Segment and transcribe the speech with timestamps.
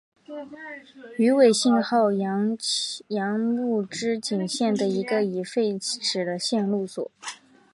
[1.15, 2.57] 羽尾信号场
[3.07, 7.11] 筱之井线的一个已废止的线路所。